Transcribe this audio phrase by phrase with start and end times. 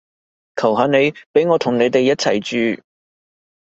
[0.55, 2.81] 求下你畀我同你哋一齊住